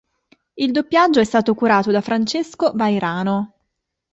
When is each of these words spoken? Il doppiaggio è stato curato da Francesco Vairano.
Il 0.55 0.71
doppiaggio 0.71 1.19
è 1.19 1.23
stato 1.23 1.53
curato 1.53 1.91
da 1.91 2.01
Francesco 2.01 2.71
Vairano. 2.73 3.53